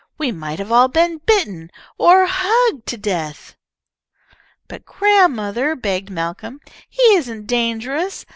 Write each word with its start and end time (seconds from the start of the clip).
We 0.17 0.31
might 0.31 0.57
have 0.57 0.71
all 0.71 0.87
been 0.87 1.19
bitten, 1.27 1.69
or 1.95 2.25
hugged 2.27 2.87
to 2.87 2.97
death!" 2.97 3.55
"But, 4.67 4.83
grandmother," 4.83 5.75
begged 5.75 6.09
Malcolm, 6.09 6.59
"he 6.89 7.03
isn't 7.13 7.45
dangerous. 7.45 8.25